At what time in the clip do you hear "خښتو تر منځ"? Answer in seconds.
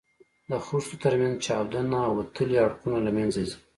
0.65-1.35